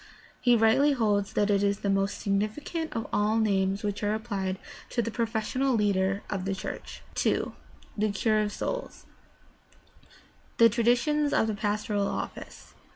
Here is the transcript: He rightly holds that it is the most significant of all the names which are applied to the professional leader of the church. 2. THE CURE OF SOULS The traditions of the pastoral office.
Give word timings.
He 0.39 0.55
rightly 0.55 0.93
holds 0.93 1.33
that 1.33 1.51
it 1.51 1.61
is 1.61 1.81
the 1.81 1.87
most 1.91 2.19
significant 2.19 2.95
of 2.95 3.05
all 3.13 3.35
the 3.35 3.43
names 3.43 3.83
which 3.83 4.01
are 4.01 4.15
applied 4.15 4.57
to 4.89 4.99
the 5.03 5.11
professional 5.11 5.75
leader 5.75 6.23
of 6.27 6.45
the 6.45 6.55
church. 6.55 7.03
2. 7.13 7.53
THE 7.95 8.09
CURE 8.11 8.41
OF 8.41 8.51
SOULS 8.51 9.05
The 10.57 10.69
traditions 10.69 11.33
of 11.33 11.45
the 11.45 11.53
pastoral 11.53 12.07
office. 12.07 12.73